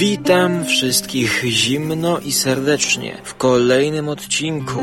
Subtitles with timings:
[0.00, 4.80] Witam wszystkich zimno i serdecznie w kolejnym odcinku,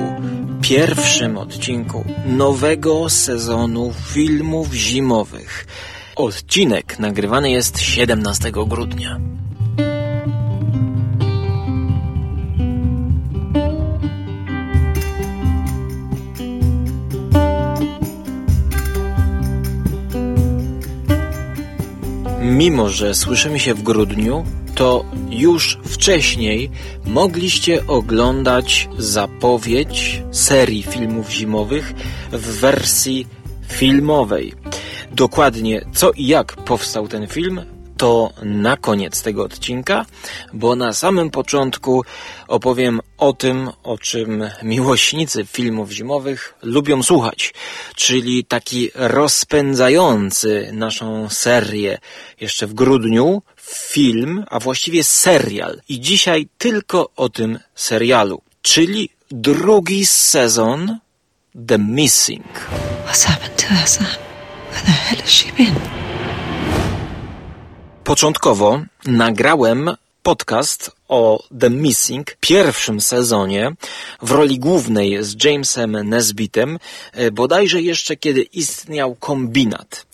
[0.62, 5.68] pierwszym odcinku nowego sezonu filmów zimowych.
[6.16, 9.20] Odcinek nagrywany jest 17 grudnia.
[22.42, 24.46] Mimo, że słyszymy się w grudniu,
[24.78, 26.72] to już wcześniej
[27.06, 31.94] mogliście oglądać zapowiedź serii filmów zimowych
[32.32, 33.28] w wersji
[33.68, 34.54] filmowej.
[35.12, 37.62] Dokładnie co i jak powstał ten film,
[37.98, 40.06] to na koniec tego odcinka,
[40.54, 42.04] bo na samym początku
[42.48, 47.54] opowiem o tym, o czym miłośnicy filmów zimowych lubią słuchać,
[47.96, 51.98] czyli taki rozpędzający naszą serię
[52.42, 55.82] jeszcze w grudniu film, a właściwie serial.
[55.90, 61.00] I dzisiaj tylko o tym serialu, czyli drugi sezon
[61.68, 62.46] The Missing.
[63.06, 64.06] What's happened to Elsa?
[64.72, 66.07] Where the hell has she been?
[68.08, 69.92] Początkowo nagrałem
[70.24, 73.72] podcast o The Missing, pierwszym sezonie,
[74.22, 76.80] w roli głównej z Jamesem Nesbitem,
[77.14, 80.06] e, bodajże jeszcze kiedy istniał kombinat.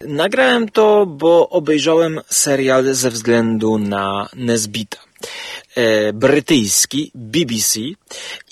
[0.00, 4.98] Nagrałem to, bo obejrzałem serial ze względu na Nesbita.
[5.76, 7.80] E, brytyjski BBC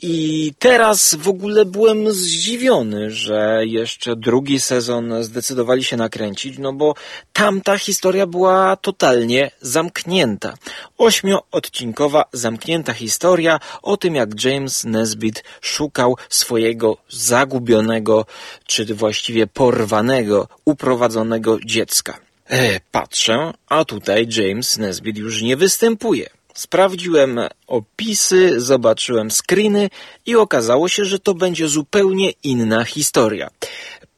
[0.02, 6.94] i teraz w ogóle byłem zdziwiony, że jeszcze drugi sezon zdecydowali się nakręcić, no bo
[7.32, 10.54] tamta historia była totalnie zamknięta.
[10.98, 18.26] Ośmioodcinkowa zamknięta historia o tym, jak James Nesbitt szukał swojego zagubionego,
[18.66, 22.18] czy właściwie porwanego, uprowadzonego dziecka.
[22.50, 26.37] E, patrzę, a tutaj James Nesbitt już nie występuje.
[26.58, 29.90] Sprawdziłem opisy, zobaczyłem screeny
[30.26, 33.50] i okazało się, że to będzie zupełnie inna historia.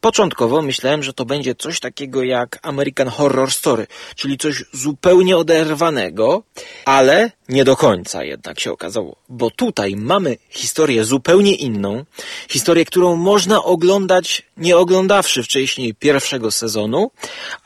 [0.00, 3.86] Początkowo myślałem, że to będzie coś takiego jak American Horror Story,
[4.16, 6.42] czyli coś zupełnie oderwanego,
[6.84, 12.04] ale nie do końca jednak się okazało, bo tutaj mamy historię zupełnie inną,
[12.48, 17.10] historię, którą można oglądać nie oglądawszy wcześniej pierwszego sezonu,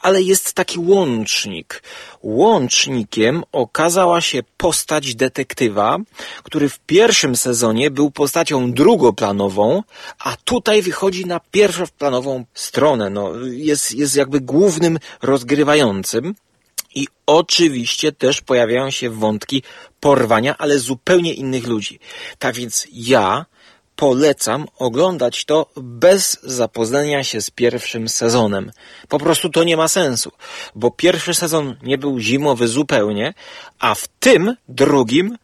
[0.03, 1.83] ale jest taki łącznik.
[2.25, 5.99] Łącznikiem okazała się postać detektywa,
[6.43, 9.83] który w pierwszym sezonie był postacią drugoplanową,
[10.19, 13.11] a tutaj wychodzi na pierwszoplanową stronę.
[13.11, 16.35] No, jest, jest jakby głównym rozgrywającym.
[16.95, 19.63] I oczywiście też pojawiają się wątki
[20.01, 21.99] porwania, ale zupełnie innych ludzi.
[22.39, 23.47] Tak więc ja
[23.97, 28.73] polecam oglądać to bez zapoznania się z pierwszym sezonem.
[29.09, 30.33] Po prostu to nie ma sensu,
[30.75, 33.35] bo pierwszy sezon nie był zimowy zupełnie,
[33.79, 35.39] a w tym drugim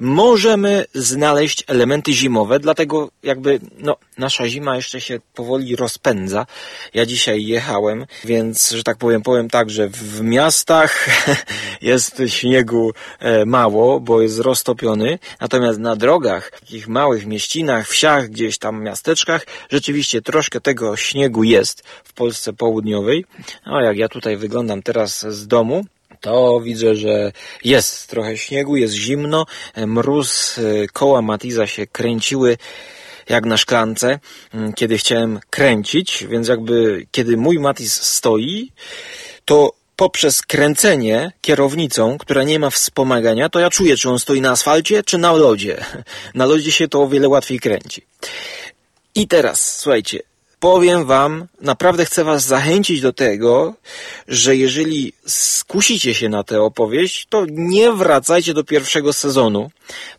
[0.00, 6.46] możemy znaleźć elementy zimowe, dlatego jakby no, nasza zima jeszcze się powoli rozpędza.
[6.94, 11.06] Ja dzisiaj jechałem, więc, że tak powiem, powiem tak, że w miastach
[11.82, 18.58] jest śniegu e, mało, bo jest roztopiony, natomiast na drogach, takich małych mieścinach, wsiach, gdzieś
[18.58, 23.24] tam miasteczkach, rzeczywiście troszkę tego śniegu jest w Polsce południowej.
[23.66, 25.84] No jak ja tutaj wyglądam teraz z domu,
[26.22, 27.32] to widzę, że
[27.64, 29.46] jest trochę śniegu, jest zimno,
[29.86, 32.58] mróz, e, koła Matiza się kręciły
[33.28, 34.18] jak na szklance,
[34.54, 38.72] mm, kiedy chciałem kręcić, więc jakby kiedy mój Matiz stoi,
[39.44, 44.50] to poprzez kręcenie kierownicą, która nie ma wspomagania, to ja czuję, czy on stoi na
[44.50, 45.84] asfalcie, czy na lodzie.
[46.34, 48.02] Na lodzie się to o wiele łatwiej kręci.
[49.14, 50.20] I teraz, słuchajcie,
[50.62, 53.74] powiem Wam, naprawdę chcę Was zachęcić do tego,
[54.28, 59.70] że jeżeli skusicie się na tę opowieść, to nie wracajcie do pierwszego sezonu,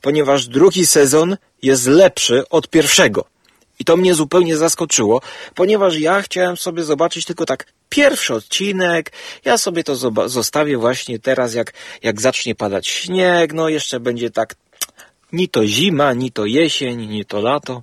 [0.01, 3.25] ponieważ drugi sezon jest lepszy od pierwszego.
[3.79, 5.21] I to mnie zupełnie zaskoczyło,
[5.55, 9.11] ponieważ ja chciałem sobie zobaczyć tylko tak pierwszy odcinek.
[9.45, 9.95] Ja sobie to
[10.29, 13.53] zostawię właśnie teraz, jak, jak zacznie padać śnieg.
[13.53, 14.55] No jeszcze będzie tak
[15.31, 17.81] ni to zima, ni to jesień, ni to lato.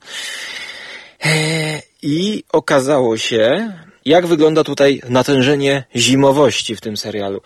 [1.20, 3.72] Eee, I okazało się,
[4.04, 7.40] jak wygląda tutaj natężenie zimowości w tym serialu.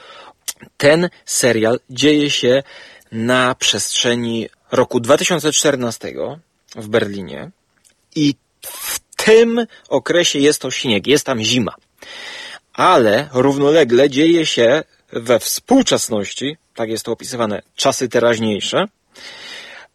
[0.76, 2.62] Ten serial dzieje się
[3.12, 6.14] na przestrzeni roku 2014
[6.76, 7.50] w Berlinie
[8.16, 8.34] i
[8.66, 11.74] w tym okresie jest to śnieg, jest tam zima.
[12.72, 18.84] Ale równolegle dzieje się we współczesności, tak jest to opisywane, czasy teraźniejsze,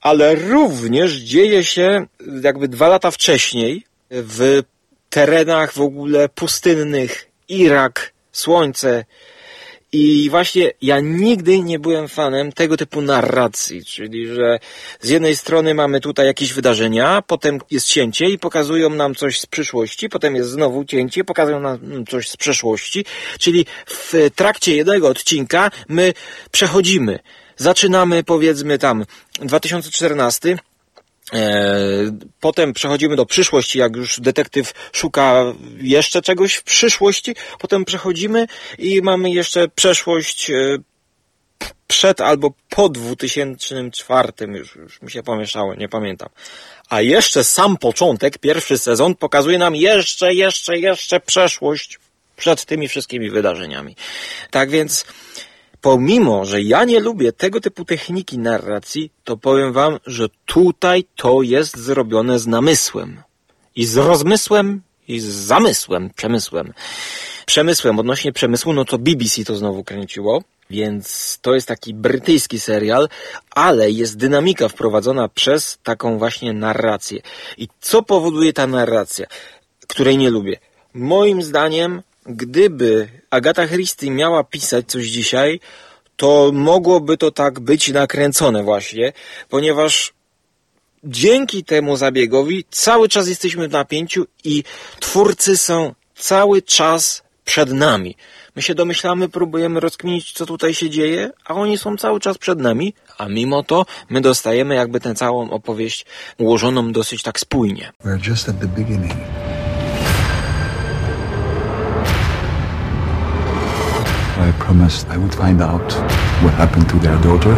[0.02, 2.06] ale również dzieje się
[2.44, 4.62] jakby dwa lata wcześniej w
[5.10, 9.06] terenach w ogóle pustynnych, Irak, słońce
[9.92, 14.60] I właśnie ja nigdy nie byłem fanem tego typu narracji, czyli że
[15.02, 19.46] z jednej strony mamy tutaj jakieś wydarzenia, potem jest cięcie i pokazują nam coś z
[19.46, 23.06] przyszłości, potem jest znowu cięcie, pokazują nam coś z przeszłości,
[23.40, 26.14] czyli w trakcie jednego odcinka my
[26.52, 27.20] przechodzimy.
[27.58, 29.06] Zaczynamy powiedzmy tam
[29.42, 30.69] 2014 E,
[32.40, 35.44] potem przechodzimy do przyszłości, jak już detektyw szuka
[35.82, 37.36] jeszcze czegoś w przyszłości.
[37.60, 38.48] Potem przechodzimy
[38.78, 40.78] i mamy jeszcze przeszłość e,
[41.88, 44.32] przed albo po 2004.
[44.48, 46.30] Już, już mi się pomieszało, nie pamiętam.
[46.90, 52.00] A jeszcze sam początek, pierwszy sezon pokazuje nam jeszcze, jeszcze, jeszcze przeszłość
[52.36, 53.96] przed tymi wszystkimi wydarzeniami.
[54.52, 55.06] Tak więc
[55.82, 61.42] pomimo, że ja nie lubię tego typu techniki narracji, to powiem wam, że tutaj to
[61.42, 63.22] jest zrobione z namysłem.
[63.76, 66.74] I z rozmysłem, i z zamysłem, przemysłem.
[67.46, 73.10] Przemysłem, odnośnie przemysłu, no to BBC to znowu kręciło, więc to jest taki brytyjski serial,
[73.52, 77.22] ale jest dynamika wprowadzona przez taką właśnie narrację.
[77.58, 79.28] I co powoduje ta narracja,
[79.88, 80.60] której nie lubię?
[80.94, 85.60] Moim zdaniem gdyby Agata Christie miała pisać coś dzisiaj,
[86.16, 89.14] to mogłoby to tak być nakręcone właśnie,
[89.50, 90.14] ponieważ
[91.04, 94.64] dzięki temu zabiegowi cały czas jesteśmy w napięciu i
[95.00, 98.16] twórcy są cały czas przed nami.
[98.56, 102.60] My się domyślamy, próbujemy rozkminić, co tutaj się dzieje, a oni są cały czas przed
[102.60, 106.06] nami, a mimo to my dostajemy jakby tę całą opowieść
[106.38, 107.92] ułożoną dosyć tak spójnie.
[108.06, 109.14] We're just at the beginning.
[114.40, 115.94] I promised I would find out
[116.42, 117.54] what happened to their daughter.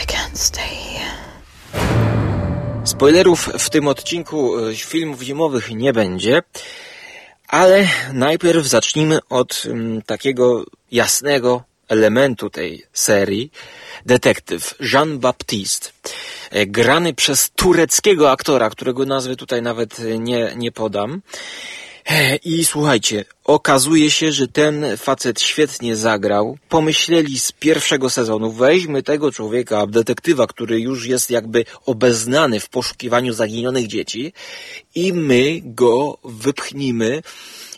[0.00, 1.14] I can't stay here.
[2.84, 6.42] Spoilerów w tym odcinku e, filmów zimowych nie będzie,
[7.48, 13.50] ale najpierw zacznijmy od um, takiego jasnego elementu tej serii,
[14.06, 15.92] detektyw Jean-Baptiste,
[16.50, 21.22] e, grany przez tureckiego aktora, którego nazwy tutaj nawet nie, nie podam.
[22.06, 26.58] E, I słuchajcie, okazuje się, że ten facet świetnie zagrał.
[26.68, 33.32] Pomyśleli z pierwszego sezonu, weźmy tego człowieka, detektywa, który już jest jakby obeznany w poszukiwaniu
[33.32, 34.32] zaginionych dzieci
[34.94, 37.22] i my go wypchnimy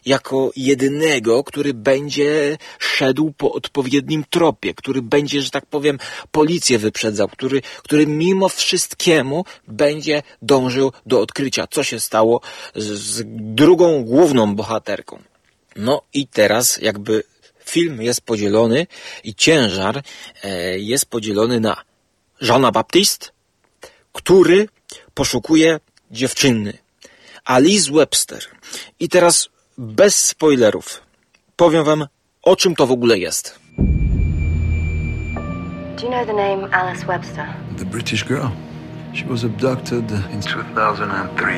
[0.06, 5.99] jako jedynego, który będzie szedł po odpowiednim tropie, który będzie, że tak powiem,
[6.31, 12.41] policję wyprzedzał, który, który mimo wszystkiemu będzie dążył do odkrycia, co się stało
[12.75, 13.23] z, z
[13.55, 15.23] drugą główną bohaterką.
[15.77, 17.23] No i teraz jakby
[17.65, 18.87] film jest podzielony
[19.25, 20.03] i ciężar
[20.43, 21.77] e, jest podzielony na
[22.41, 23.27] Jeana Baptiste,
[24.12, 24.69] który
[25.15, 25.81] poszukuje
[26.11, 26.79] dziewczyny.
[27.45, 28.45] Alice Webster.
[29.00, 29.49] I teraz
[29.79, 31.03] bez spoilerów.
[31.56, 32.06] Powiem wam,
[32.43, 33.59] o czym to w ogóle jest.
[35.97, 37.47] Do you know the name Alice Webster?
[37.79, 38.49] The British girl.
[39.15, 41.55] She was abducted in 2003.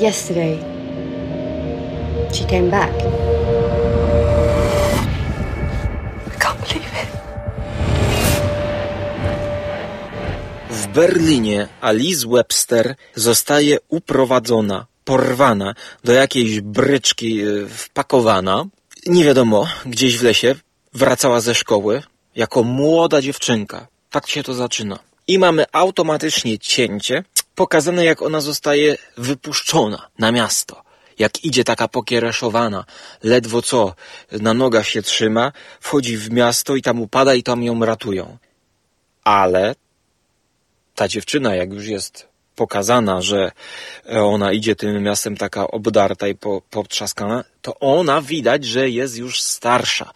[0.00, 0.58] Yesterday,
[2.32, 2.90] she came back.
[6.26, 7.08] I can't believe it.
[10.70, 15.74] W Berlinie Alice Webster zostaje uprowadzona porwana,
[16.04, 18.64] do jakiejś bryczki e, wpakowana.
[19.06, 20.54] Nie wiadomo, gdzieś w lesie
[20.94, 22.02] wracała ze szkoły
[22.36, 23.86] jako młoda dziewczynka.
[24.10, 24.98] Tak się to zaczyna.
[25.28, 30.82] I mamy automatycznie cięcie, pokazane jak ona zostaje wypuszczona na miasto.
[31.18, 32.84] Jak idzie taka pokiereszowana,
[33.22, 33.94] ledwo co
[34.32, 38.38] na nogach się trzyma, wchodzi w miasto i tam upada i tam ją ratują.
[39.24, 39.74] Ale
[40.94, 43.52] ta dziewczyna, jak już jest pokazana, że
[44.12, 49.42] ona idzie tym miastem taka obdarta i po, potrzaskana, to ona widać, że jest już
[49.42, 50.10] starsza.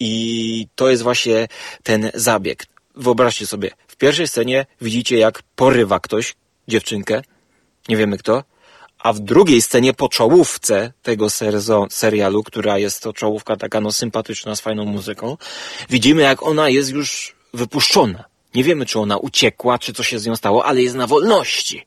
[0.00, 1.48] I to jest właśnie
[1.82, 2.66] ten zabieg.
[2.94, 6.34] Wyobraźcie sobie, w pierwszej scenie widzicie, jak porywa ktoś
[6.68, 7.22] dziewczynkę,
[7.88, 8.44] nie wiemy kto,
[8.98, 11.26] a w drugiej scenie po czołówce tego
[11.90, 15.36] serialu, która jest to czołówka taka no sympatyczna, z fajną muzyką,
[15.90, 18.29] widzimy jak ona jest już wypuszczona.
[18.54, 21.86] Nie wiemy, czy ona uciekła, czy co się z nią stało, ale jest na wolności.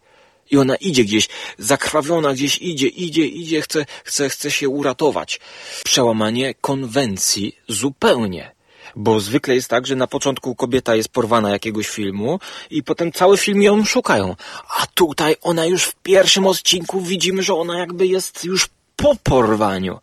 [0.52, 1.28] I ona idzie gdzieś,
[1.58, 5.40] zakrwawiona gdzieś idzie, idzie, idzie, chce, chce, chce się uratować.
[5.84, 8.56] Przełamanie konwencji zupełnie.
[8.96, 12.40] Bo zwykle jest tak, że na początku kobieta jest porwana jakiegoś filmu
[12.70, 14.36] i potem cały film ją szukają.
[14.70, 20.00] A tutaj ona już w pierwszym odcinku widzimy, że ona jakby jest już po porwaniu.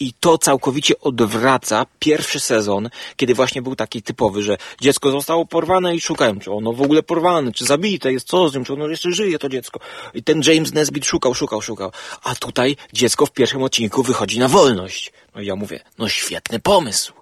[0.00, 5.94] I to całkowicie odwraca pierwszy sezon, kiedy właśnie był taki typowy, że dziecko zostało porwane
[5.96, 8.88] i szukają, czy ono w ogóle porwane, czy zabite jest, co z nim, czy ono
[8.88, 9.80] jeszcze żyje, to dziecko.
[10.14, 11.92] I ten James Nesbitt szukał, szukał, szukał.
[12.22, 15.12] A tutaj dziecko w pierwszym odcinku wychodzi na wolność.
[15.34, 17.12] No i ja mówię, no świetny pomysł.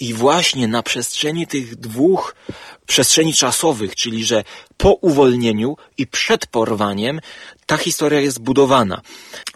[0.00, 2.34] I właśnie na przestrzeni tych dwóch
[2.86, 4.44] przestrzeni czasowych, czyli że
[4.76, 7.20] po uwolnieniu i przed porwaniem
[7.66, 9.00] ta historia jest budowana.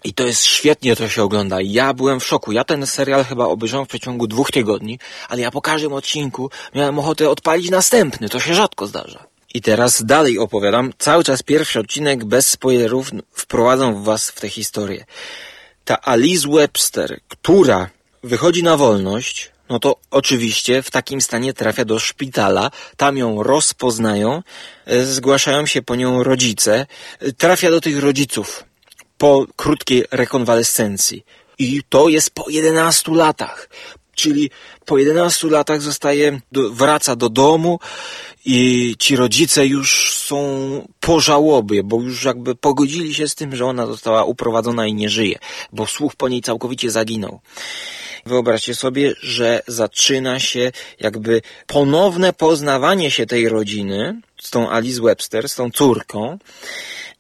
[0.05, 1.59] I to jest świetnie to się ogląda.
[1.63, 2.53] Ja byłem w szoku.
[2.53, 6.99] Ja ten serial chyba obejrzałem w przeciągu dwóch tygodni, ale ja po każdym odcinku miałem
[6.99, 8.29] ochotę odpalić następny.
[8.29, 9.27] To się rzadko zdarza.
[9.55, 10.93] I teraz dalej opowiadam.
[10.99, 15.05] Cały czas pierwszy odcinek bez spoilerów wprowadzam was w tę historię.
[15.85, 17.91] Ta Alice Webster, która
[18.23, 24.43] wychodzi na wolność, no to oczywiście w takim stanie trafia do szpitala, tam ją rozpoznają,
[24.87, 26.87] e, zgłaszają się po nią rodzice,
[27.21, 28.65] e, trafia do tych rodziców
[29.19, 31.25] po krótkiej rekonwalescencji.
[31.59, 33.69] I to jest po 11 latach.
[34.15, 34.51] Czyli
[34.85, 37.79] po 11 latach zostaje, wraca do domu
[38.45, 40.39] i ci rodzice już są
[41.01, 45.09] po żałobie, bo już jakby pogodzili się z tym, że ona została uprowadzona i nie
[45.09, 45.39] żyje,
[45.73, 47.41] bo słuch po niej całkowicie zaginął.
[48.29, 55.49] Wyobraźcie sobie, że zaczyna się jakby ponowne poznawanie się tej rodziny z tą Alice Webster,
[55.49, 56.39] z tą córką,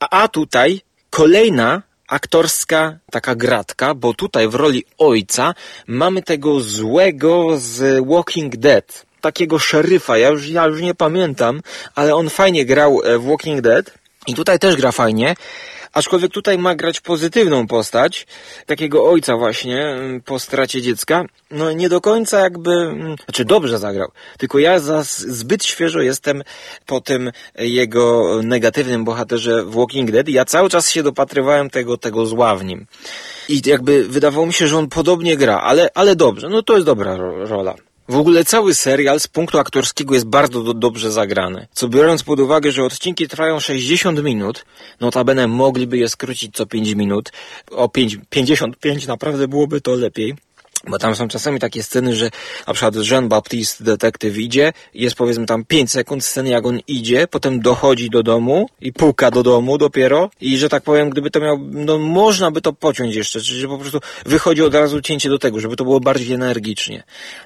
[0.00, 5.54] a, a tutaj kolejna aktorska taka gratka, bo tutaj w roli ojca
[5.86, 11.60] mamy tego złego z Walking Dead, takiego szeryfa, ja już, ja już nie pamiętam,
[11.94, 13.94] ale on fajnie grał e, w Walking Dead.
[14.26, 15.34] I tutaj też gra fajnie,
[15.92, 18.26] Aczkolwiek tutaj ma grać pozytywną postać,
[18.66, 21.24] takiego ojca właśnie mm, po stracie dziecka.
[21.50, 26.42] No nie do końca jakby, mm, znaczy dobrze zagrał, tylko ja za zbyt świeżo jestem
[26.86, 32.26] po tym jego negatywnym bohaterze w Walking Dead ja cały czas się dopatrywałem tego, tego
[32.26, 32.86] zła w nim.
[33.48, 36.86] I jakby wydawało mi się, że on podobnie gra, ale, ale dobrze, no to jest
[36.86, 37.74] dobra rola.
[38.08, 41.66] W ogóle cały serial z punktu aktorskiego jest bardzo do, dobrze zagrany.
[41.72, 44.64] Co biorąc pod uwagę, że odcinki trwają 60 minut,
[45.00, 47.32] notabene mogliby je skrócić co 5 minut,
[47.70, 50.34] o 5, 55 naprawdę byłoby to lepiej.
[50.86, 52.30] Bo tam są czasami takie sceny, że
[52.66, 57.60] na przykład Jean-Baptiste detektyw idzie, jest powiedzmy tam 5 sekund sceny jak on idzie, potem
[57.60, 61.58] dochodzi do domu i puka do domu dopiero i że tak powiem, gdyby to miał,
[61.70, 65.38] no można by to pociąć jeszcze, czyli że po prostu wychodzi od razu cięcie do
[65.38, 67.02] tego, żeby to było bardziej energicznie.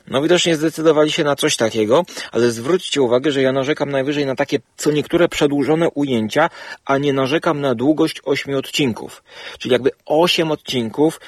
[0.09, 4.35] No widocznie zdecydowali się na coś takiego, ale zwróćcie uwagę, że ja narzekam najwyżej na
[4.35, 6.51] takie co niektóre przedłużone ujęcia,
[6.85, 9.23] a nie narzekam na długość 8 odcinków.
[9.59, 11.21] Czyli jakby 8 odcinków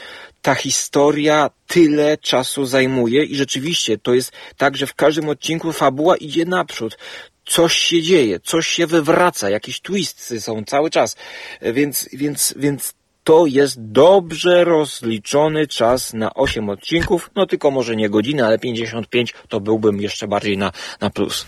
[0.44, 6.16] ta historia tyle czasu zajmuje i rzeczywiście to jest tak, że w każdym odcinku fabuła
[6.16, 6.98] idzie naprzód.
[7.46, 11.16] Coś się dzieje, coś się wywraca, jakieś twisty są cały czas.
[11.62, 18.10] Więc, więc, więc to jest dobrze rozliczony czas na 8 odcinków, no tylko może nie
[18.10, 21.46] godziny, ale 55 to byłbym jeszcze bardziej na, na plus.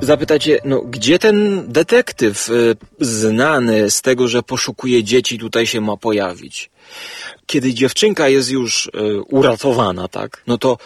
[0.00, 5.96] Zapytacie, no gdzie ten detektyw y, znany z tego, że poszukuje dzieci tutaj się ma
[5.96, 6.70] pojawić?
[7.48, 8.90] kiedy dziewczynka jest już y,
[9.22, 10.78] uratowana, tak, no to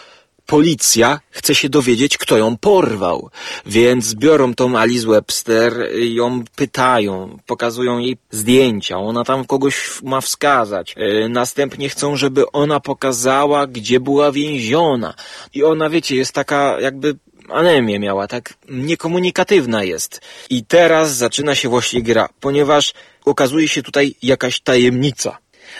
[0.45, 3.29] policja chce się dowiedzieć, kto ją porwał.
[3.65, 10.95] Więc biorą tą Alice Webster, ją pytają, pokazują jej zdjęcia, ona tam kogoś ma wskazać.
[10.97, 15.13] Y, następnie chcą, żeby ona pokazała, gdzie była więziona.
[15.53, 17.15] I ona, wiecie, jest taka jakby
[17.49, 20.21] anemię miała, tak niekomunikatywna jest.
[20.49, 22.93] I teraz zaczyna się właśnie gra, ponieważ
[23.25, 25.37] okazuje się tutaj jakaś tajemnica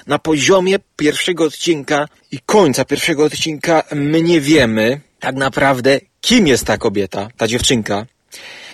[0.08, 6.66] na poziomie pierwszego odcinka i końca pierwszego odcinka my nie wiemy tak naprawdę, kim jest
[6.66, 8.06] ta kobieta, ta dziewczynka.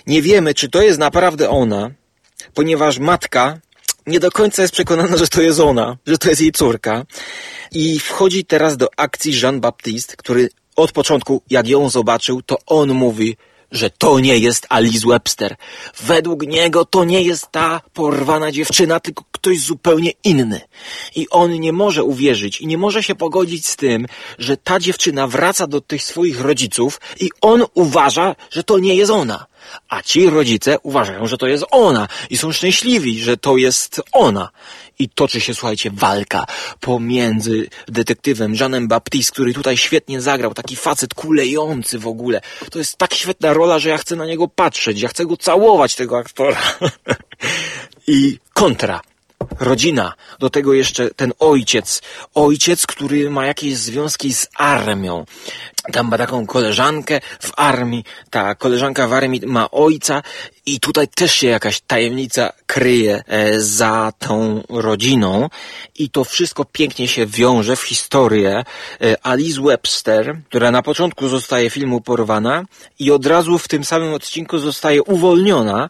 [0.06, 1.90] Nie wiemy, czy to jest naprawdę ona,
[2.54, 3.58] ponieważ matka
[4.06, 7.04] nie do końca jest przekonana, że to jest ona, że to jest jej córka.
[7.72, 10.48] I wchodzi teraz do akcji Jean-Baptiste, który
[10.82, 13.36] od początku, jak ją zobaczył, to on mówi,
[13.72, 15.56] że to nie jest Alice Webster.
[16.02, 20.60] Według niego to nie jest ta porwana dziewczyna, tylko ktoś zupełnie inny.
[21.16, 24.06] I on nie może uwierzyć i nie może się pogodzić z tym,
[24.38, 29.10] że ta dziewczyna wraca do tych swoich rodziców i on uważa, że to nie jest
[29.10, 29.46] ona.
[29.88, 34.48] A ci rodzice uważają, że to jest ona i są szczęśliwi, że to jest ona.
[34.98, 36.46] I toczy się, słuchajcie, walka
[36.80, 42.40] pomiędzy detektywem Jeanem Baptiste, który tutaj świetnie zagrał, taki facet kulejący w ogóle.
[42.70, 45.94] To jest tak świetna rola, że ja chcę na niego patrzeć, ja chcę go całować,
[45.94, 46.62] tego aktora.
[48.06, 49.00] I kontra
[49.60, 52.02] rodzina, do tego jeszcze ten ojciec,
[52.34, 55.24] ojciec, który ma jakieś związki z armią.
[55.92, 60.22] Tam ma taką koleżankę w armii, ta koleżanka w armii ma ojca
[60.66, 65.48] i tutaj też się jakaś tajemnica kryje e, za tą rodziną.
[65.98, 68.64] I to wszystko pięknie się wiąże w historię
[69.00, 72.64] e, Alice Webster, która na początku zostaje filmu porwana
[72.98, 75.88] i od razu w tym samym odcinku zostaje uwolniona.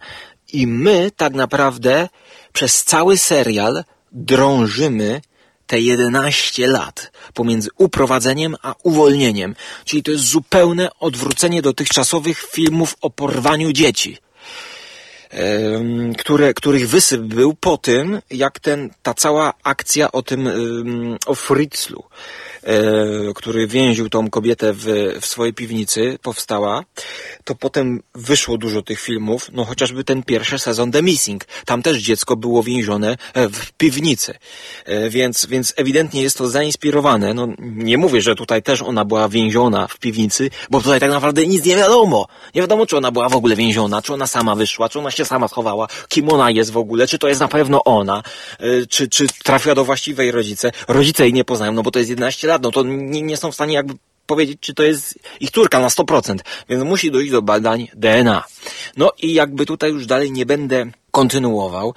[0.53, 2.09] I my tak naprawdę
[2.53, 5.21] przez cały serial drążymy
[5.67, 9.55] te 11 lat pomiędzy uprowadzeniem a uwolnieniem.
[9.85, 14.19] Czyli to jest zupełne odwrócenie dotychczasowych filmów o porwaniu dzieci.
[16.19, 20.49] Które, których wysyp był po tym, jak ten, ta cała akcja o tym,
[21.27, 22.05] o Fritzlu,
[23.35, 24.87] który więził tą kobietę w,
[25.21, 26.85] w swojej piwnicy, powstała,
[27.45, 31.45] to potem wyszło dużo tych filmów, no chociażby ten pierwszy sezon The Missing.
[31.65, 34.35] Tam też dziecko było więzione e, w piwnicy.
[34.85, 37.35] E, więc, więc ewidentnie jest to zainspirowane.
[37.35, 41.47] No nie mówię, że tutaj też ona była więziona w piwnicy, bo tutaj tak naprawdę
[41.47, 42.27] nic nie wiadomo.
[42.55, 45.25] Nie wiadomo, czy ona była w ogóle więziona, czy ona sama wyszła, czy ona się
[45.25, 48.23] sama schowała, kim ona jest w ogóle, czy to jest na pewno ona,
[48.89, 50.73] czy, czy trafiła do właściwej rodzice.
[50.89, 53.55] Rodzice jej nie poznają, no bo to jest 11 lat, to nie, nie są w
[53.55, 53.95] stanie jakby
[54.27, 56.39] powiedzieć, czy to jest ich córka na 100%,
[56.69, 58.45] więc musi dojść do badań DNA.
[58.97, 61.95] No i jakby tutaj już dalej nie będę kontynuował.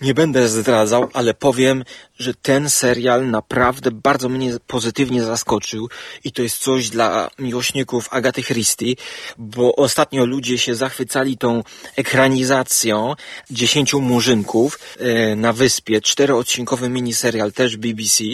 [0.00, 1.84] Nie będę zdradzał, ale powiem,
[2.18, 5.88] że ten serial naprawdę bardzo mnie pozytywnie zaskoczył
[6.24, 8.94] i to jest coś dla miłośników Agaty Christie,
[9.38, 11.62] bo ostatnio ludzie się zachwycali tą
[11.96, 13.14] ekranizacją
[13.50, 18.24] dziesięciu murzynków e, na wyspie, czteroodcinkowy miniserial też BBC.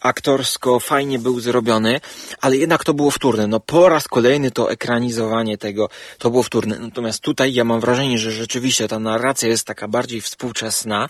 [0.00, 2.00] Aktorsko fajnie był zrobiony,
[2.40, 3.46] ale jednak to było wtórne.
[3.46, 6.78] No po raz kolejny to ekranizowanie tego, to było wtórne.
[6.78, 11.08] Natomiast tutaj ja mam wrażenie, że rzeczywiście ta narracja jest taka bardziej współczesna.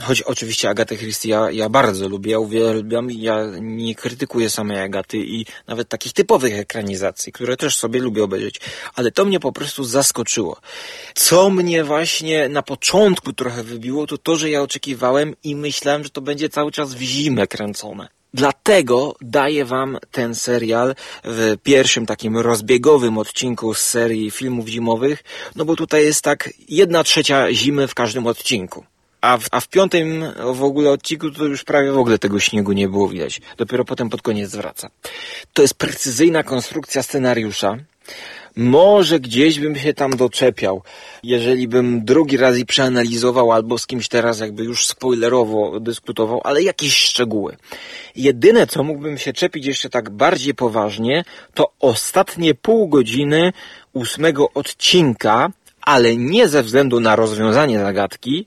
[0.00, 4.80] Choć oczywiście Agatę Christie ja, ja bardzo lubię, ja uwielbiam i ja nie krytykuję samej
[4.80, 8.60] Agaty i nawet takich typowych ekranizacji, które też sobie lubię obejrzeć.
[8.94, 10.60] Ale to mnie po prostu zaskoczyło.
[11.14, 16.10] Co mnie właśnie na początku trochę wybiło, to to, że ja oczekiwałem i myślałem, że
[16.10, 18.13] to będzie cały czas w zimę kręcone.
[18.34, 25.24] Dlatego daję Wam ten serial w pierwszym takim rozbiegowym odcinku z serii filmów zimowych,
[25.56, 28.84] no bo tutaj jest tak jedna trzecia zimy w każdym odcinku.
[29.20, 32.72] A w, a w piątym w ogóle odcinku to już prawie w ogóle tego śniegu
[32.72, 33.40] nie było widać.
[33.56, 34.90] Dopiero potem pod koniec wraca.
[35.52, 37.76] To jest precyzyjna konstrukcja scenariusza.
[38.56, 40.82] Może gdzieś bym się tam doczepiał,
[41.22, 46.62] jeżeli bym drugi raz i przeanalizował, albo z kimś teraz jakby już spoilerowo dyskutował, ale
[46.62, 47.56] jakieś szczegóły.
[48.16, 53.52] Jedyne, co mógłbym się czepić jeszcze tak bardziej poważnie, to ostatnie pół godziny
[53.92, 55.50] ósmego odcinka,
[55.84, 58.46] ale nie ze względu na rozwiązanie zagadki,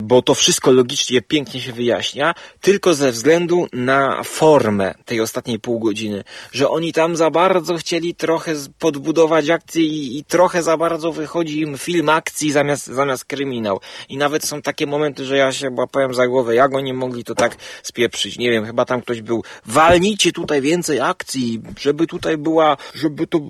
[0.00, 5.78] bo to wszystko logicznie pięknie się wyjaśnia, tylko ze względu na formę tej ostatniej pół
[5.78, 11.12] godziny, że oni tam za bardzo chcieli trochę podbudować akcję i, i trochę za bardzo
[11.12, 13.80] wychodzi im film akcji zamiast, zamiast kryminał.
[14.08, 17.34] I nawet są takie momenty, że ja się łapałem za głowę, jak oni mogli to
[17.34, 18.38] tak spieprzyć.
[18.38, 23.40] Nie wiem, chyba tam ktoś był, walnijcie tutaj więcej akcji, żeby tutaj była, żeby to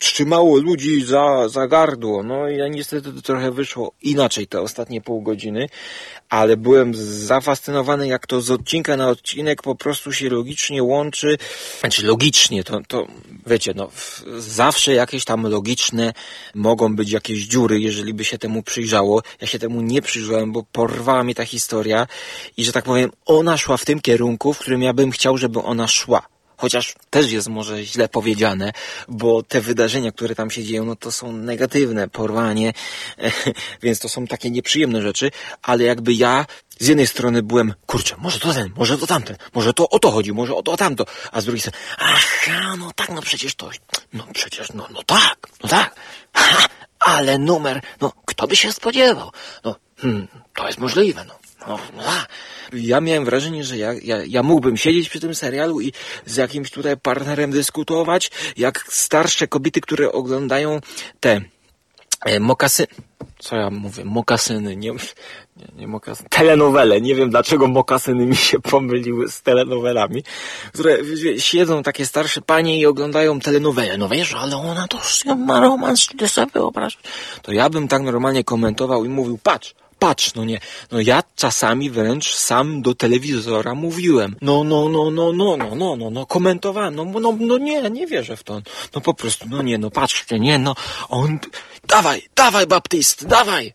[0.00, 2.22] trzymało ludzi za, za gardło.
[2.22, 5.68] No i ja niestety to trochę wyszło inaczej te ostatnie pół godziny,
[6.28, 11.38] ale byłem zafascynowany, jak to z odcinka na odcinek po prostu się logicznie łączy.
[11.80, 13.06] Znaczy logicznie, to, to
[13.46, 13.90] wiecie, no
[14.38, 16.12] zawsze jakieś tam logiczne
[16.54, 19.22] mogą być jakieś dziury, jeżeli by się temu przyjrzało.
[19.40, 22.06] Ja się temu nie przyjrzałem, bo porwała mnie ta historia
[22.56, 25.62] i, że tak powiem, ona szła w tym kierunku, w którym ja bym chciał, żeby
[25.62, 28.72] ona szła chociaż też jest może źle powiedziane,
[29.08, 32.72] bo te wydarzenia, które tam się dzieją, no to są negatywne, porwanie,
[33.82, 35.30] więc to są takie nieprzyjemne rzeczy,
[35.62, 36.46] ale jakby ja
[36.78, 40.10] z jednej strony byłem, kurczę, może to ten, może to tamten, może to o to
[40.10, 43.54] chodzi, może o to o tamto, a z drugiej strony, aha, no tak, no przecież
[43.54, 43.70] to,
[44.12, 45.94] no przecież, no, no tak, no tak,
[46.32, 46.66] ha,
[46.98, 49.30] ale numer, no kto by się spodziewał,
[49.64, 52.02] no, hmm, to jest możliwe, no, no, no
[52.72, 55.92] ja miałem wrażenie, że ja, ja, ja mógłbym siedzieć przy tym serialu i
[56.26, 60.80] z jakimś tutaj partnerem dyskutować, jak starsze kobiety, które oglądają
[61.20, 61.40] te
[62.24, 62.86] e, mokasy...
[63.38, 64.04] Co ja mówię?
[64.04, 64.92] Mokasyny, nie,
[65.56, 66.28] nie, nie mokasyny.
[66.28, 67.00] Telenowele.
[67.00, 70.24] Nie wiem dlaczego mokasyny mi się pomyliły z telenowelami,
[70.72, 70.98] które
[71.38, 73.98] siedzą takie starsze panie i oglądają telenowele.
[73.98, 74.98] No wiesz, ale ona to
[75.36, 76.98] ma romans, ty sobie wyobrażasz?
[77.42, 80.60] To ja bym tak normalnie komentował i mówił, patrz, patrz, no nie,
[80.92, 85.96] no ja czasami wręcz sam do telewizora mówiłem, no, no, no, no, no, no, no,
[85.96, 88.62] no, no, komentowałem, no, no, no nie, nie wierzę w to,
[88.94, 90.74] no po prostu, no nie, no patrzcie, nie, no,
[91.08, 91.38] on,
[91.88, 93.72] dawaj, dawaj Baptist, dawaj.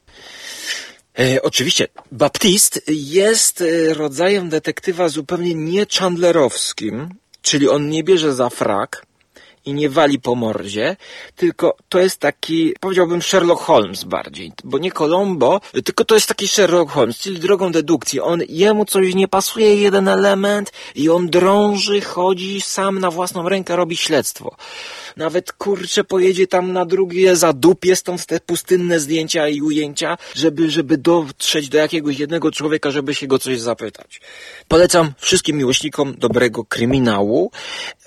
[1.19, 7.09] E, oczywiście, Baptist jest e, rodzajem detektywa zupełnie nie Chandlerowskim,
[7.41, 9.05] czyli on nie bierze za frak,
[9.65, 10.95] i nie wali po mordzie,
[11.35, 16.47] tylko to jest taki, powiedziałbym Sherlock Holmes bardziej, bo nie Colombo, tylko to jest taki
[16.47, 18.19] Sherlock Holmes, czyli drogą dedukcji.
[18.19, 23.75] On, jemu coś nie pasuje, jeden element i on drąży, chodzi sam na własną rękę,
[23.75, 24.55] robi śledztwo.
[25.17, 30.97] Nawet kurczę pojedzie tam na drugie zadupie stąd te pustynne zdjęcia i ujęcia, żeby, żeby
[30.97, 34.21] dotrzeć do jakiegoś jednego człowieka, żeby się go coś zapytać.
[34.67, 37.51] Polecam wszystkim miłośnikom dobrego kryminału.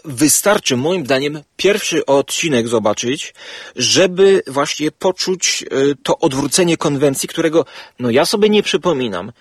[0.04, 3.34] Wystarczy moim zdaniem pierwszy odcinek zobaczyć,
[3.76, 7.64] żeby właśnie poczuć e, to odwrócenie konwencji, którego
[7.98, 9.32] no ja sobie nie przypominam.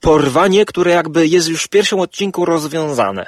[0.00, 3.26] Porwanie, które jakby jest już w pierwszym odcinku rozwiązane.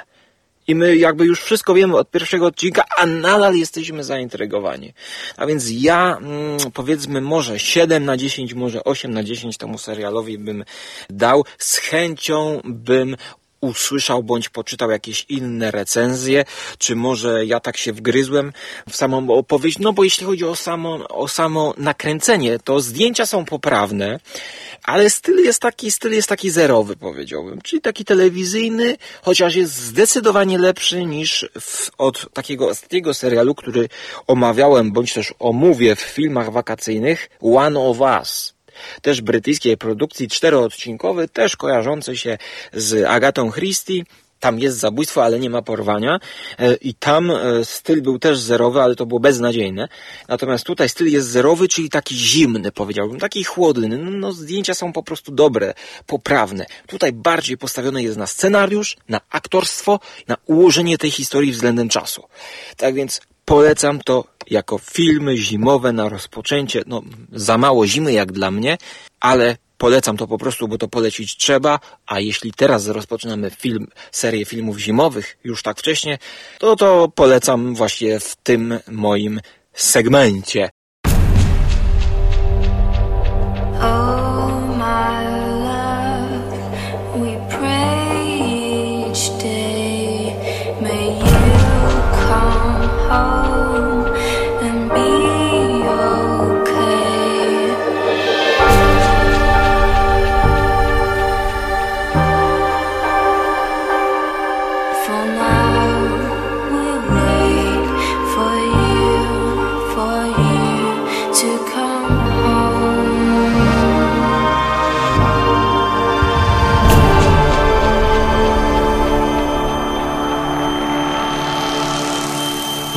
[0.67, 4.93] I my jakby już wszystko wiemy od pierwszego odcinka, a nadal jesteśmy zaintrygowani.
[5.37, 10.37] A więc ja mm, powiedzmy może 7 na 10, może 8 na 10 temu serialowi
[10.37, 10.63] bym
[11.09, 11.45] dał.
[11.57, 13.17] Z chęcią bym
[13.61, 16.45] usłyszał bądź poczytał jakieś inne recenzje,
[16.77, 18.53] czy może ja tak się wgryzłem
[18.89, 23.45] w samą opowieść, no bo jeśli chodzi o samo, o samo nakręcenie, to zdjęcia są
[23.45, 24.19] poprawne,
[24.83, 30.57] ale styl jest taki, styl jest taki zerowy, powiedziałbym, czyli taki telewizyjny, chociaż jest zdecydowanie
[30.57, 33.89] lepszy niż w, od takiego ostatniego serialu, który
[34.27, 38.60] omawiałem, bądź też omówię w filmach wakacyjnych, One of Us
[39.01, 42.37] też brytyjskiej produkcji, czteroodcinkowy, też kojarzący się
[42.73, 44.03] z Agatą Christie.
[44.39, 46.19] Tam jest zabójstwo, ale nie ma porwania.
[46.59, 49.87] E, I tam e, styl był też zerowy, ale to było beznadziejne.
[50.27, 53.87] Natomiast tutaj styl jest zerowy, czyli taki zimny, powiedziałbym, taki chłodny.
[53.87, 55.73] No, no zdjęcia są po prostu dobre,
[56.07, 56.65] poprawne.
[56.87, 62.23] Tutaj bardziej postawione jest na scenariusz, na aktorstwo, na ułożenie tej historii względem czasu.
[62.77, 66.83] Tak więc polecam to jako filmy zimowe na rozpoczęcie.
[66.87, 68.77] No, za mało zimy jak dla mnie,
[69.19, 74.45] ale polecam to po prostu, bo to polecić trzeba, a jeśli teraz rozpoczynamy film, serię
[74.45, 76.17] filmów zimowych już tak wcześnie,
[76.59, 79.39] to to polecam właśnie w tym moim
[79.73, 80.69] segmencie.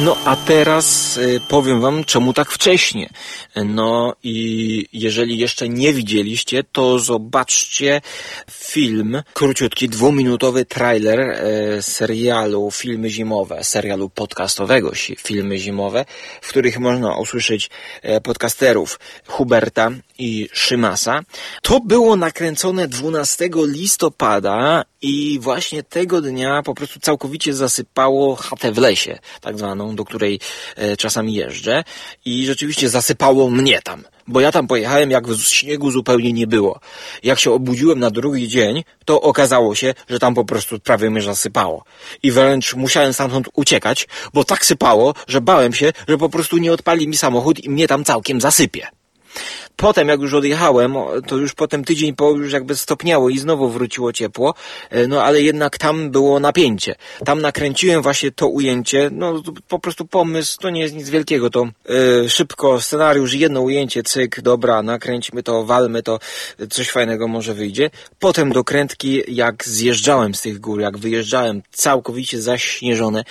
[0.05, 3.11] No a teraz y, powiem Wam, czemu tak wcześnie.
[3.65, 8.01] No i jeżeli jeszcze nie widzieliście, to zobaczcie
[8.51, 16.05] film, króciutki, dwuminutowy trailer e, serialu Filmy Zimowe, serialu podcastowego Filmy Zimowe,
[16.41, 17.71] w których można usłyszeć
[18.03, 21.21] e, podcasterów Huberta i Szymasa.
[21.63, 28.79] To było nakręcone 12 listopada i właśnie tego dnia po prostu całkowicie zasypało chatę w
[28.79, 30.41] lesie, tak zwaną, do której
[30.77, 31.85] e, czasami jeżdżę
[32.25, 36.81] i rzeczywiście zasypało mnie tam bo ja tam pojechałem, jak śniegu zupełnie nie było.
[37.23, 41.23] Jak się obudziłem na drugi dzień, to okazało się, że tam po prostu prawie mnie
[41.23, 41.85] zasypało.
[42.23, 46.73] I wręcz musiałem stamtąd uciekać, bo tak sypało, że bałem się, że po prostu nie
[46.73, 48.87] odpali mi samochód i mnie tam całkiem zasypie.
[49.77, 50.95] Potem, jak już odjechałem,
[51.27, 54.55] to już potem tydzień po już jakby stopniało i znowu wróciło ciepło,
[54.91, 56.95] e, no ale jednak tam było napięcie.
[57.25, 61.67] Tam nakręciłem właśnie to ujęcie, no po prostu pomysł, to nie jest nic wielkiego, to
[61.89, 66.19] yy, szybko scenariusz, jedno ujęcie, cyk, dobra, nakręćmy to, walmy to,
[66.71, 67.91] coś fajnego może wyjdzie.
[68.19, 73.25] Potem do krętki, jak zjeżdżałem z tych gór, jak wyjeżdżałem całkowicie zaśnieżone,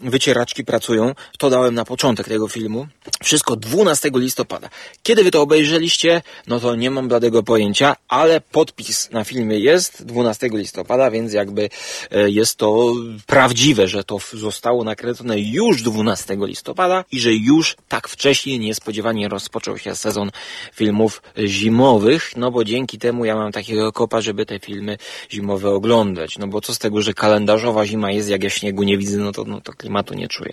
[0.00, 2.86] wycieraczki pracują, to dałem na początek tego filmu.
[3.22, 4.68] Wszystko 12 listopada.
[5.02, 10.04] Kiedy wy to obejrzeliście, no to nie mam bladego pojęcia, ale podpis na filmie jest
[10.04, 11.68] 12 listopada, więc jakby
[12.10, 12.94] e, jest to
[13.26, 19.78] prawdziwe, że to zostało nakręcone już 12 listopada i że już tak wcześnie niespodziewanie rozpoczął
[19.78, 20.30] się sezon
[20.74, 24.98] filmów zimowych, no bo dzięki temu ja mam takiego kopa, żeby te filmy
[25.30, 28.98] zimowe oglądać, no bo co z tego, że kalendarzowa zima jest, jak ja śniegu nie
[28.98, 30.52] widzę, no to, no to klimatu nie czuję.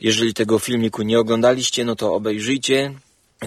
[0.00, 2.94] Jeżeli tego filmiku nie oglądaliście, no to obejrzyjcie.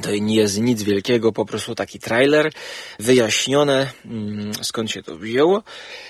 [0.01, 2.51] To nie jest nic wielkiego, po prostu taki trailer,
[2.99, 5.63] wyjaśnione mm, skąd się to wzięło.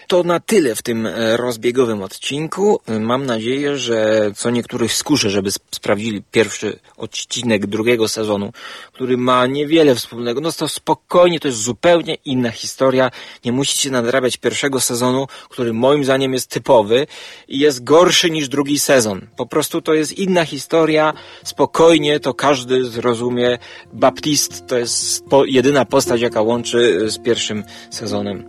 [0.08, 2.82] To na tyle w tym e, rozbiegowym odcinku.
[3.00, 8.52] Mam nadzieję, że co niektórych skuszę, żeby sprawdzili pierwszy odcinek drugiego sezonu,
[8.94, 10.42] który ma niewiele wspólnego.
[10.42, 13.12] No to spokojnie, to jest zupełnie inna historia.
[13.46, 17.08] Nie musicie nadrabiać pierwszego sezonu, który moim zdaniem jest typowy
[17.48, 19.28] i jest gorszy niż drugi sezon.
[19.38, 21.14] Po prostu to jest inna historia.
[21.44, 23.58] Spokojnie to każdy zrozumie
[23.94, 28.44] Baptist to jest po, jedyna postać, jaka łączy z pierwszym sezonem.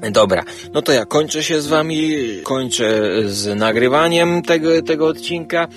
[0.12, 5.68] Dobra, no to ja kończę się z wami, kończę z nagrywaniem tego, tego odcinka.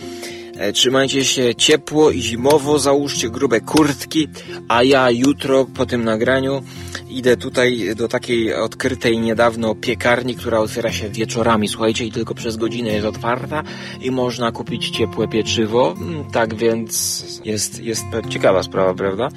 [0.57, 4.27] E, trzymajcie się ciepło i zimowo, załóżcie grube kurtki,
[4.67, 6.63] a ja jutro po tym nagraniu
[7.09, 12.57] idę tutaj do takiej odkrytej niedawno piekarni, która otwiera się wieczorami, słuchajcie, i tylko przez
[12.57, 13.63] godzinę jest otwarta
[14.01, 19.29] i można kupić ciepłe pieczywo, mm, tak więc jest, jest ciekawa sprawa, prawda?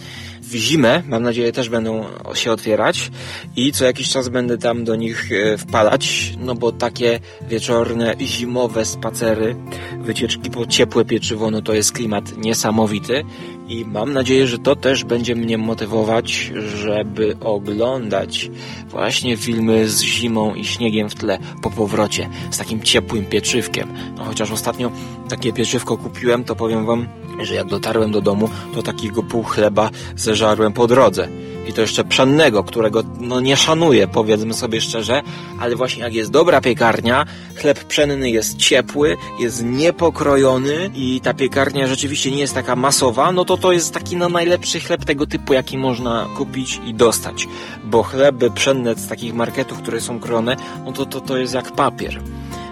[0.47, 2.05] W zimę, mam nadzieję, też będą
[2.35, 3.11] się otwierać.
[3.57, 8.85] I co jakiś czas będę tam do nich e, wpadać, no bo takie wieczorne, zimowe
[8.85, 9.57] spacery,
[10.01, 13.25] wycieczki po ciepłe pieczywo, no to jest klimat niesamowity
[13.69, 18.51] i mam nadzieję, że to też będzie mnie motywować, żeby oglądać
[18.89, 23.89] właśnie filmy z zimą i śniegiem w tle po powrocie, z takim ciepłym pieczywkiem.
[24.17, 24.91] No chociaż ostatnio
[25.29, 27.09] takie pieczywko kupiłem, to powiem wam,
[27.43, 31.29] że jak dotarłem do domu, to takiego pół chleba zeżarłem po drodze.
[31.67, 35.23] I to jeszcze pszennego, którego no nie szanuję, powiedzmy sobie szczerze,
[35.61, 37.27] ale właśnie jak jest dobra piekarnia,
[37.57, 43.45] chleb pszenny jest ciepły, jest niepokrojony i ta piekarnia rzeczywiście nie jest taka masowa, no
[43.45, 47.49] to to jest taki no najlepszy chleb tego typu, jaki można kupić i dostać.
[47.85, 51.73] Bo chleby pszenne z takich marketów, które są krojone, no to to, to jest jak
[51.73, 52.21] papier.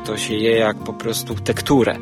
[0.07, 1.97] To się je jak po prostu tekturę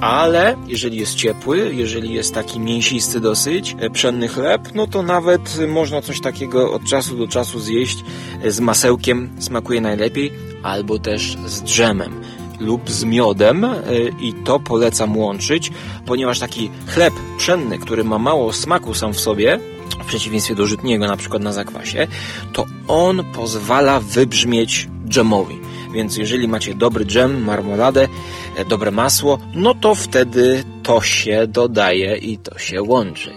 [0.00, 5.58] ale jeżeli jest ciepły, jeżeli jest taki mięsisty dosyć, e, pszenny chleb, no to nawet
[5.68, 7.98] można coś takiego od czasu do czasu zjeść
[8.42, 10.32] e, z masełkiem, smakuje najlepiej,
[10.62, 12.20] albo też z drzemem
[12.60, 13.78] lub z miodem e,
[14.20, 15.72] i to polecam łączyć,
[16.06, 19.60] ponieważ taki chleb pszenny, który ma mało smaku sam w sobie,
[20.02, 22.06] w przeciwieństwie do żytniego na przykład na zakwasie,
[22.52, 25.67] to on pozwala wybrzmieć dżemowi.
[25.92, 28.08] Więc jeżeli macie dobry dżem, marmoladę,
[28.56, 33.30] e, dobre masło, no to wtedy to się dodaje i to się łączy.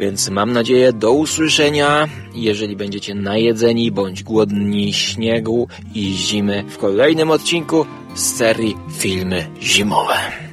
[0.00, 7.30] Więc mam nadzieję do usłyszenia, jeżeli będziecie najedzeni bądź głodni śniegu i zimy w kolejnym
[7.30, 10.49] odcinku z serii Filmy Zimowe.